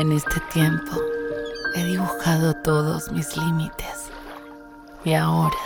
En 0.00 0.12
este 0.12 0.40
tiempo 0.50 0.92
he 1.74 1.84
dibujado 1.84 2.54
todos 2.54 3.12
mis 3.12 3.36
límites 3.36 4.08
y 5.04 5.12
ahora 5.12 5.58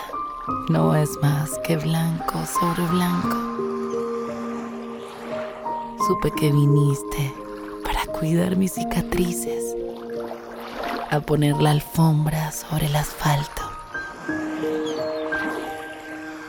no 0.68 0.96
es 0.96 1.08
más 1.22 1.52
que 1.62 1.76
blanco 1.76 2.44
sobre 2.44 2.82
blanco. 2.88 3.36
Supe 6.04 6.32
que 6.32 6.50
viniste 6.50 7.32
para 7.84 8.04
cuidar 8.06 8.56
mis 8.56 8.72
cicatrices, 8.72 9.76
a 11.12 11.20
poner 11.20 11.54
la 11.62 11.70
alfombra 11.70 12.50
sobre 12.50 12.86
el 12.86 12.96
asfalto. 12.96 13.62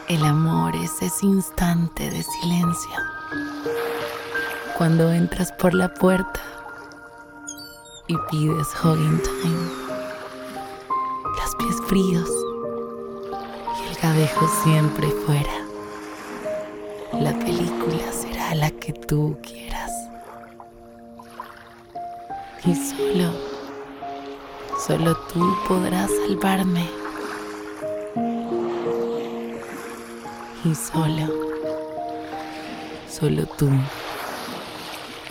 El 0.08 0.26
amor 0.26 0.76
es 0.76 1.04
ese 1.04 1.28
instante 1.28 2.10
de 2.10 2.24
silencio. 2.24 2.96
Cuando 4.76 5.12
entras 5.12 5.52
por 5.52 5.76
la 5.76 5.94
puerta 5.94 6.42
y 8.08 8.18
pides 8.30 8.68
hugging 8.84 9.22
time. 9.24 9.70
Los 11.38 11.56
pies 11.56 11.76
fríos 11.88 12.30
y 13.80 13.90
el 13.90 13.98
cabello 13.98 14.48
siempre 14.64 15.10
fuera. 15.26 15.66
La 17.14 17.34
película 17.40 18.12
será 18.12 18.56
la 18.56 18.72
que 18.72 18.94
tú 18.94 19.38
quieras. 19.42 19.92
Y 22.64 22.76
solo, 22.76 23.32
solo 24.86 25.16
tú 25.34 25.56
podrás 25.68 26.10
salvarme. 26.28 26.88
Y 30.64 30.74
solo, 30.74 31.32
solo 33.08 33.46
tú, 33.58 33.68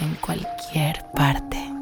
en 0.01 0.15
cualquier 0.21 1.05
parte. 1.13 1.74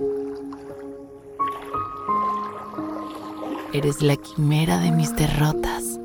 Eres 3.74 4.02
la 4.02 4.16
quimera 4.16 4.76
de 4.76 4.90
mis 4.90 5.16
derrotas, 5.16 5.98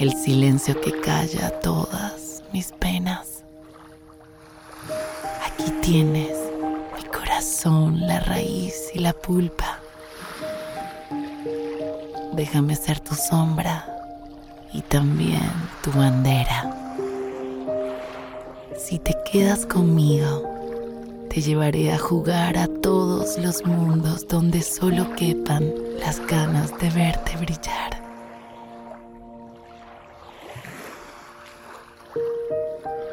el 0.00 0.12
silencio 0.14 0.80
que 0.80 0.90
calla 1.00 1.60
todas 1.60 2.42
mis 2.52 2.72
penas. 2.72 3.44
Aquí 5.46 5.70
tienes 5.80 6.36
mi 6.96 7.04
corazón, 7.04 8.00
la 8.00 8.18
raíz 8.18 8.90
y 8.94 8.98
la 8.98 9.12
pulpa. 9.12 9.78
Déjame 12.32 12.74
ser 12.74 12.98
tu 12.98 13.14
sombra 13.14 13.86
y 14.72 14.82
también 14.82 15.52
tu 15.84 15.92
bandera. 15.92 16.74
Si 18.76 18.98
te 18.98 19.14
quedas 19.30 19.66
conmigo, 19.66 20.57
te 21.38 21.42
llevaré 21.42 21.92
a 21.92 21.98
jugar 21.98 22.58
a 22.58 22.66
todos 22.66 23.38
los 23.38 23.64
mundos 23.64 24.26
donde 24.26 24.60
solo 24.60 25.14
quepan 25.14 25.72
las 26.00 26.18
ganas 26.26 26.76
de 26.80 26.90
verte 26.90 27.36
brillar. 27.36 28.02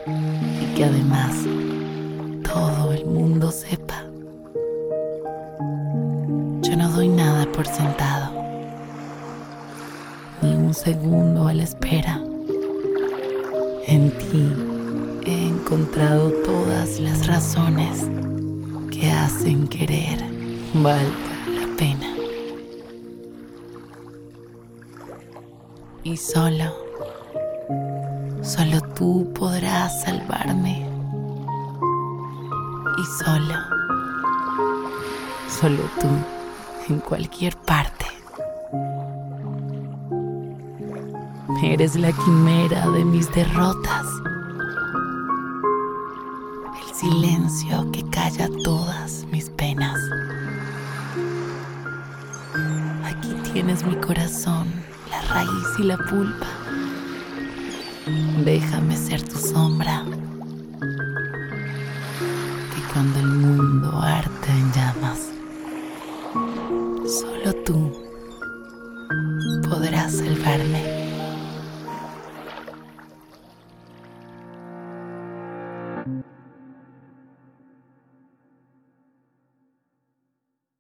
Y 0.08 0.76
que 0.76 0.86
además 0.86 1.36
todo 2.42 2.94
el 2.94 3.06
mundo 3.06 3.52
sepa. 3.52 4.02
Yo 6.64 6.76
no 6.78 6.90
doy 6.96 7.10
nada 7.10 7.46
por 7.52 7.68
sentado, 7.68 8.34
ni 10.42 10.56
un 10.56 10.74
segundo 10.74 11.48
a 11.48 11.54
la 11.54 11.62
espera. 11.62 12.20
En 13.86 14.10
ti 14.18 14.75
encontrado 15.66 16.30
todas 16.46 17.00
las 17.00 17.26
razones 17.26 18.08
que 18.92 19.10
hacen 19.10 19.68
querer 19.68 20.24
valga 20.76 21.10
la 21.48 21.76
pena. 21.76 22.06
Y 26.04 26.18
solo, 26.18 26.72
solo 28.44 28.80
tú 28.94 29.34
podrás 29.34 30.04
salvarme. 30.04 30.88
Y 33.00 33.24
solo, 33.24 33.56
solo 35.50 35.82
tú 36.00 36.08
en 36.94 37.00
cualquier 37.00 37.58
parte. 37.58 38.06
Eres 41.64 41.96
la 41.96 42.12
quimera 42.12 42.88
de 42.90 43.04
mis 43.04 43.34
derrotas 43.34 44.06
silencio 47.00 47.92
que 47.92 48.04
calla 48.10 48.50
todas 48.64 49.26
mis 49.30 49.50
penas. 49.50 50.00
Aquí 53.04 53.36
tienes 53.52 53.86
mi 53.86 53.96
corazón, 53.96 54.72
la 55.12 55.22
raíz 55.24 55.80
y 55.80 55.84
la 55.84 55.98
pulpa. 55.98 56.48
Déjame 58.46 58.96
ser 58.96 59.22
tu 59.28 59.38
sombra. 59.38 60.06
Que 62.74 62.94
cuando 62.94 63.20
el 63.20 63.28
mundo 63.28 64.00
arte 64.02 64.52
en 64.52 64.72
llamas, 64.72 65.20
solo 67.20 67.54
tú 67.66 67.92
podrás 69.68 70.14
salvarme. 70.14 70.96